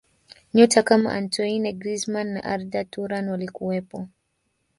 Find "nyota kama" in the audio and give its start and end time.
0.53-1.13